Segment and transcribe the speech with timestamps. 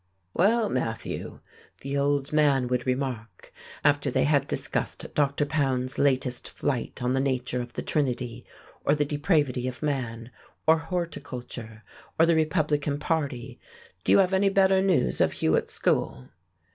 [0.33, 1.41] "Well, Matthew,"
[1.81, 3.53] the old man would remark,
[3.83, 5.45] after they had discussed Dr.
[5.45, 8.43] Pound's latest flight on the nature of the Trinity
[8.83, 10.31] or the depravity of man,
[10.65, 11.83] or horticulture,
[12.17, 13.59] or the Republican Party,
[14.03, 16.29] "do you have any better news of Hugh at school?"